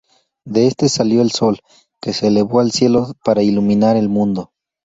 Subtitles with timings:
[0.45, 1.59] De este salió el sol,
[2.01, 4.51] que se elevó al cielo para iluminar el mundo.